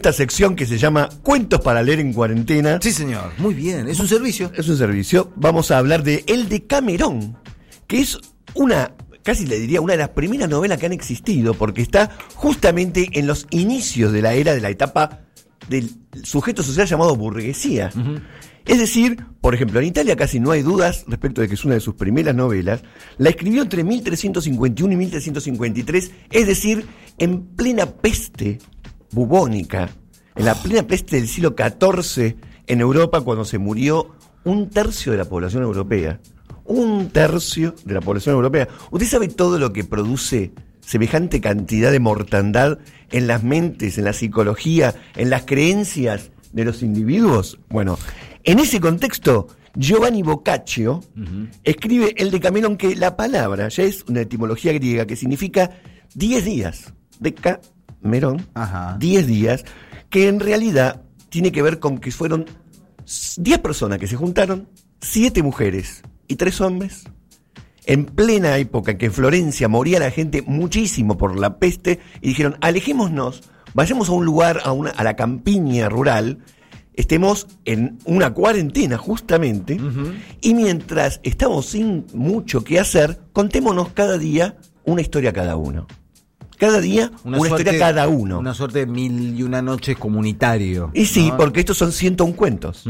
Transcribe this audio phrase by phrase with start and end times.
[0.00, 2.78] esta sección que se llama Cuentos para leer en cuarentena.
[2.80, 3.32] Sí, señor.
[3.38, 3.88] Muy bien.
[3.88, 4.52] Es un servicio.
[4.54, 5.32] Es un servicio.
[5.34, 7.36] Vamos a hablar de El de Camerón,
[7.88, 8.16] que es
[8.54, 13.10] una, casi le diría, una de las primeras novelas que han existido, porque está justamente
[13.14, 15.22] en los inicios de la era de la etapa
[15.68, 15.90] del
[16.22, 17.90] sujeto social llamado burguesía.
[18.66, 21.74] Es decir, por ejemplo, en Italia casi no hay dudas respecto de que es una
[21.74, 22.82] de sus primeras novelas.
[23.16, 26.86] La escribió entre 1351 y 1353, es decir,
[27.18, 28.60] en plena peste
[29.12, 29.90] bubónica,
[30.34, 35.18] en la plena peste del siglo XIV en Europa, cuando se murió un tercio de
[35.18, 36.20] la población europea.
[36.64, 38.68] Un tercio de la población europea.
[38.90, 42.78] ¿Usted sabe todo lo que produce semejante cantidad de mortandad
[43.10, 47.58] en las mentes, en la psicología, en las creencias de los individuos?
[47.68, 47.98] Bueno,
[48.44, 51.02] en ese contexto, Giovanni Boccaccio
[51.64, 55.70] escribe el de Camerón que la palabra ya es una etimología griega que significa
[56.14, 56.92] 10 días.
[57.20, 57.60] Deca
[58.00, 58.46] Merón,
[58.98, 59.64] 10 días,
[60.10, 62.46] que en realidad tiene que ver con que fueron
[63.36, 64.68] 10 personas que se juntaron,
[65.00, 67.04] 7 mujeres y 3 hombres,
[67.86, 72.28] en plena época en que en Florencia moría la gente muchísimo por la peste, y
[72.28, 73.42] dijeron, alejémonos,
[73.74, 76.38] vayamos a un lugar, a, una, a la campiña rural,
[76.94, 79.80] estemos en una cuarentena justamente,
[80.40, 85.86] y mientras estamos sin mucho que hacer, contémonos cada día una historia cada uno.
[86.58, 88.40] Cada día una, historia cada uno.
[88.40, 90.90] Una suerte de mil y una noches comunitario.
[90.92, 92.84] Y sí, porque estos son 101 cuentos.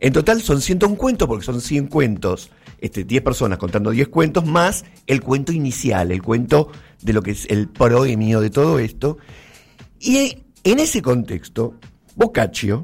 [0.00, 4.44] En total son 101 cuentos porque son 100 cuentos, este, 10 personas contando 10 cuentos,
[4.44, 9.16] más el cuento inicial, el cuento de lo que es el proemio de todo esto.
[9.98, 11.74] Y en ese contexto,
[12.16, 12.82] Boccaccio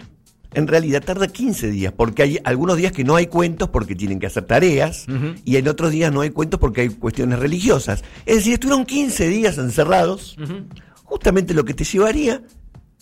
[0.55, 4.19] en realidad tarda 15 días, porque hay algunos días que no hay cuentos porque tienen
[4.19, 5.07] que hacer tareas,
[5.45, 8.05] y en otros días no hay cuentos porque hay cuestiones religiosas.
[8.27, 10.37] Es decir, estuvieron 15 días encerrados,
[11.05, 12.43] justamente lo que te llevaría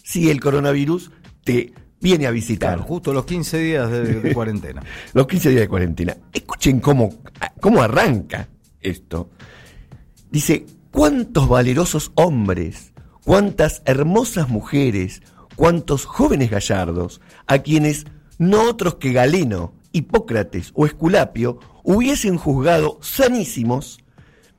[0.03, 1.11] si el coronavirus
[1.45, 2.79] te viene a visitar.
[2.81, 4.83] justo los 15 días de, cuarentena.
[5.13, 6.17] los 15 días de cuarentena.
[6.33, 7.15] Escuchen cómo,
[7.61, 8.49] cómo arranca
[8.81, 9.31] esto.
[10.31, 12.93] Dice, ¿cuántos valerosos hombres,
[13.25, 15.23] cuántas hermosas mujeres,
[15.57, 18.07] cuantos jóvenes gallardos, a quienes
[18.39, 23.99] no otros que Galeno, Hipócrates o Esculapio hubiesen juzgado sanísimos,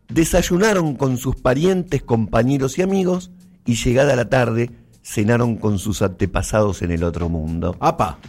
[0.10, 3.32] desayunaron con sus parientes, compañeros y amigos,
[3.66, 4.72] y llegada la tarde
[5.04, 7.76] cenaron con sus antepasados en el otro mundo.
[7.80, 8.20] ¡Apa!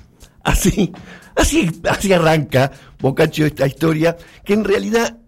[0.45, 0.93] Así,
[1.37, 5.19] así, así arranca Boccaccio esta historia, que en realidad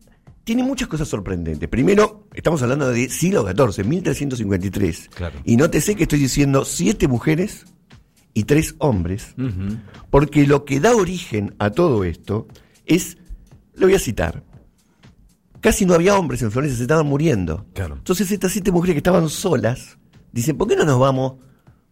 [0.44, 1.69] tiene muchas cosas sorprendentes.
[1.69, 5.10] Primero, estamos hablando de siglo XIV, 1353.
[5.15, 5.41] Claro.
[5.44, 7.65] Y nótese que estoy diciendo siete mujeres
[8.34, 9.34] y tres hombres,
[10.10, 12.47] porque lo que da origen a todo esto
[12.84, 13.16] es,
[13.75, 14.43] lo voy a citar,
[15.60, 17.65] casi no había hombres en Florencia, se estaban muriendo.
[17.72, 17.94] Claro.
[17.94, 19.99] Entonces estas siete mujeres que estaban solas,
[20.33, 21.34] dicen, ¿por qué no nos vamos?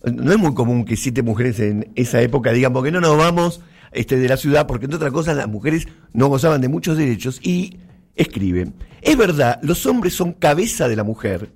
[0.05, 3.17] No es muy común que siete mujeres en esa época digan, ¿por qué no nos
[3.17, 3.61] vamos
[3.93, 4.67] este, de la ciudad?
[4.67, 7.79] Porque entre otras cosas las mujeres no gozaban de muchos derechos y
[8.17, 11.53] escribe, es verdad, los hombres son cabeza de la mujer,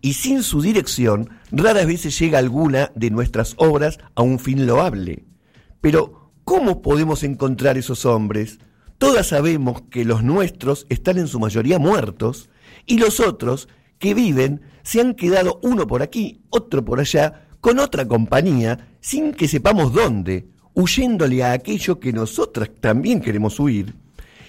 [0.00, 5.24] y sin su dirección raras veces llega alguna de nuestras obras a un fin loable.
[5.80, 8.58] Pero, ¿cómo podemos encontrar esos hombres?
[8.98, 12.50] Todas sabemos que los nuestros están en su mayoría muertos,
[12.86, 17.78] y los otros, que viven, se han quedado uno por aquí, otro por allá, con
[17.78, 23.94] otra compañía, sin que sepamos dónde, huyéndole a aquello que nosotras también queremos huir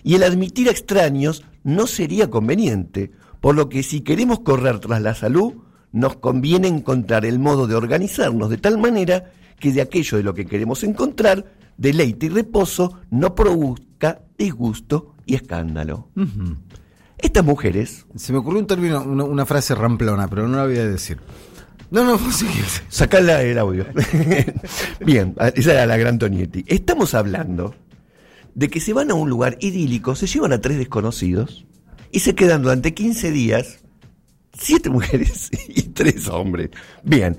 [0.03, 5.01] y el admitir a extraños no sería conveniente, por lo que si queremos correr tras
[5.01, 5.53] la salud,
[5.91, 10.33] nos conviene encontrar el modo de organizarnos de tal manera que de aquello de lo
[10.33, 11.45] que queremos encontrar,
[11.77, 16.09] deleite y reposo no produzca disgusto y escándalo.
[17.17, 18.05] Estas mujeres...
[18.15, 21.19] Se me ocurrió un término, una, frase ramplona, pero no la voy a decir.
[21.91, 22.43] No, no, vos
[22.89, 23.85] Sacala el audio.
[25.05, 26.63] Bien, esa era la gran Tonietti.
[26.67, 27.75] Estamos hablando
[28.55, 31.65] de que se van a un lugar idílico, se llevan a tres desconocidos
[32.11, 33.79] y se quedan durante 15 días
[34.57, 36.69] siete mujeres y tres hombres.
[37.03, 37.37] Bien,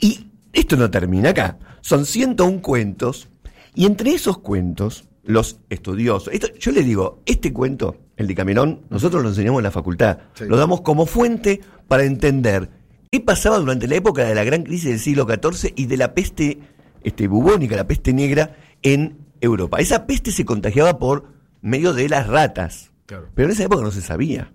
[0.00, 1.58] y esto no termina acá.
[1.80, 3.28] Son 101 cuentos
[3.74, 8.80] y entre esos cuentos, los estudiosos, esto, yo les digo, este cuento, el de Camerón,
[8.90, 12.70] nosotros lo enseñamos en la facultad, lo damos como fuente para entender
[13.10, 16.14] qué pasaba durante la época de la gran crisis del siglo XIV y de la
[16.14, 16.58] peste
[17.04, 19.78] este, bubónica, la peste negra en Europa.
[19.78, 21.24] Esa peste se contagiaba por
[21.60, 22.90] medio de las ratas.
[23.06, 24.52] Pero en esa época no se sabía.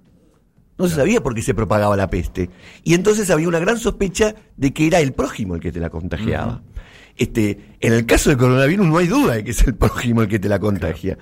[0.77, 2.49] No se sabía por qué se propagaba la peste.
[2.83, 5.89] Y entonces había una gran sospecha de que era el prójimo el que te la
[5.89, 6.61] contagiaba.
[7.17, 10.27] este, en el caso del coronavirus no hay duda de que es el prójimo el
[10.27, 11.17] que te la contagia.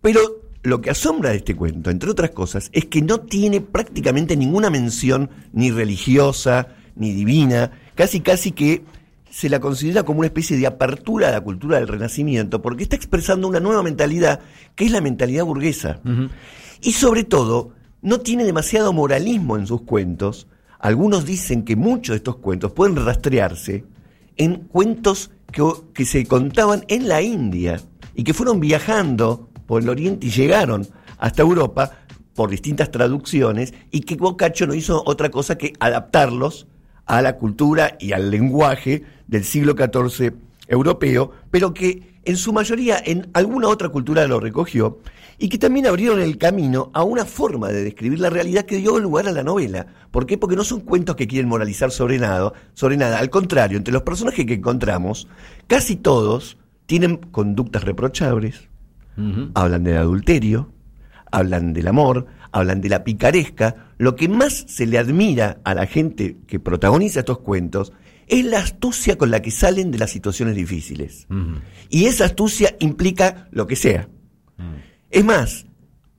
[0.00, 0.20] Pero
[0.62, 4.70] lo que asombra de este cuento, entre otras cosas, es que no tiene prácticamente ninguna
[4.70, 8.84] mención ni religiosa, ni divina, casi casi que
[9.30, 12.96] se la considera como una especie de apertura a la cultura del Renacimiento, porque está
[12.96, 14.40] expresando una nueva mentalidad,
[14.74, 16.00] que es la mentalidad burguesa.
[16.80, 17.72] Y sobre todo,
[18.02, 20.46] no tiene demasiado moralismo en sus cuentos.
[20.78, 23.84] Algunos dicen que muchos de estos cuentos pueden rastrearse
[24.36, 27.80] en cuentos que, que se contaban en la India
[28.14, 30.86] y que fueron viajando por el Oriente y llegaron
[31.18, 31.92] hasta Europa
[32.34, 36.68] por distintas traducciones y que Boccaccio no hizo otra cosa que adaptarlos
[37.08, 40.34] a la cultura y al lenguaje del siglo XIV
[40.68, 44.98] europeo, pero que en su mayoría en alguna otra cultura lo recogió
[45.38, 48.98] y que también abrieron el camino a una forma de describir la realidad que dio
[48.98, 49.86] lugar a la novela.
[50.10, 50.36] ¿Por qué?
[50.36, 53.18] Porque no son cuentos que quieren moralizar sobre nada, sobre nada.
[53.18, 55.28] Al contrario, entre los personajes que encontramos,
[55.66, 58.68] casi todos tienen conductas reprochables,
[59.54, 60.70] hablan del adulterio,
[61.30, 63.92] hablan del amor, hablan de la picaresca.
[63.98, 67.92] Lo que más se le admira a la gente que protagoniza estos cuentos
[68.26, 71.26] es la astucia con la que salen de las situaciones difíciles.
[71.88, 74.08] Y esa astucia implica lo que sea.
[75.10, 75.66] Es más,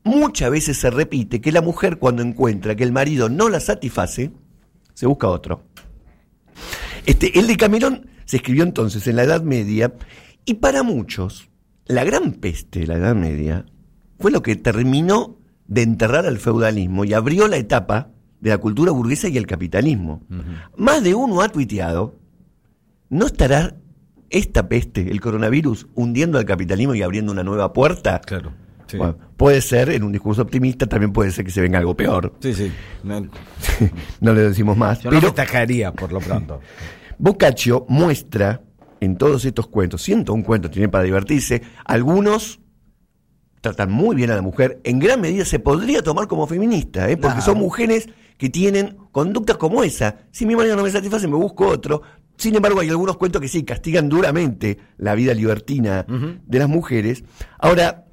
[0.03, 4.31] muchas veces se repite que la mujer cuando encuentra que el marido no la satisface,
[4.93, 5.63] se busca otro.
[7.05, 9.93] Este, el de Camerón se escribió entonces en la Edad Media
[10.45, 11.49] y para muchos,
[11.85, 13.65] la gran peste de la Edad Media
[14.19, 15.37] fue lo que terminó
[15.67, 18.09] de enterrar al feudalismo y abrió la etapa
[18.41, 20.21] de la cultura burguesa y el capitalismo.
[20.77, 22.15] Más de uno ha tuiteado,
[23.09, 23.75] ¿no estará
[24.29, 28.21] esta peste, el coronavirus, hundiendo al capitalismo y abriendo una nueva puerta?
[28.21, 28.53] Claro.
[29.37, 32.33] puede ser, en un discurso optimista, también puede ser que se venga algo peor.
[32.39, 32.71] Sí, sí.
[34.21, 34.99] No, le decimos más.
[34.99, 35.33] pero no
[35.93, 36.61] por lo pronto.
[37.19, 38.61] Boccaccio muestra
[39.01, 42.59] en todos estos cuentos, siento un cuento tiene para divertirse, algunos
[43.61, 47.17] tratan muy bien a la mujer, en gran medida se podría tomar como feminista, ¿eh?
[47.17, 50.19] porque son mujeres que tienen conductas como esa.
[50.31, 52.01] Si mi marido no me satisface, me busco otro.
[52.37, 57.25] Sin embargo, hay algunos cuentos que sí castigan duramente la vida libertina de las mujeres.
[57.57, 58.05] Ahora,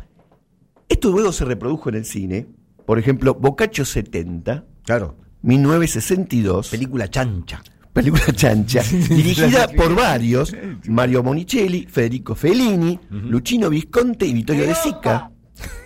[0.88, 2.48] esto luego se reprodujo en el cine.
[2.84, 4.64] Por ejemplo, Boccaccio 70.
[4.84, 5.16] Claro.
[5.43, 6.70] 1962.
[6.70, 7.62] Película chancha.
[7.93, 8.82] Película chancha.
[9.08, 10.54] dirigida por varios.
[10.88, 15.31] Mario Monicelli, Federico Fellini, Luchino Visconte y Vittorio De Sica.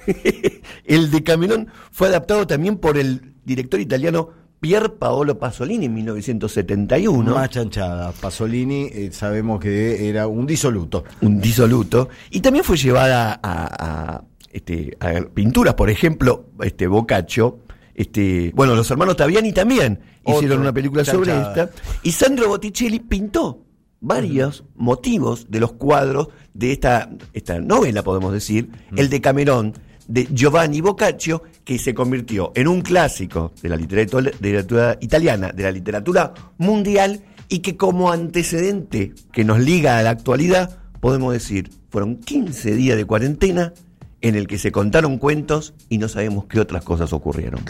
[0.84, 4.30] el de Camerón fue adaptado también por el director italiano
[4.60, 7.34] Pier Paolo Pasolini en 1971.
[7.34, 8.12] Más chanchada.
[8.12, 11.04] Pasolini eh, sabemos que era un disoluto.
[11.22, 12.10] Un disoluto.
[12.30, 14.22] Y también fue llevada a,
[14.52, 14.98] este,
[15.32, 17.60] pinturas, por ejemplo, este Boccaccio.
[17.94, 21.70] Este, bueno, los hermanos Taviani también hicieron una película sobre esta.
[22.02, 23.69] Y Sandro Botticelli pintó
[24.00, 29.74] varios motivos de los cuadros de esta, esta novela, podemos decir, el de Camerón,
[30.08, 34.98] de Giovanni Boccaccio, que se convirtió en un clásico de la literatura, de la literatura
[35.00, 40.78] italiana, de la literatura mundial, y que como antecedente que nos liga a la actualidad,
[41.00, 43.72] podemos decir, fueron 15 días de cuarentena
[44.20, 47.64] en el que se contaron cuentos y no sabemos qué otras cosas ocurrieron.